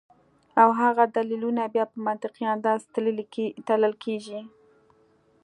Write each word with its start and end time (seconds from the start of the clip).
او 0.61 0.69
هغه 0.81 1.03
دليلونه 1.17 1.63
بیا 1.73 1.85
پۀ 1.91 1.95
منطقي 2.05 2.43
انداز 2.53 2.79
تللے 3.65 3.91
کيږي 4.03 4.39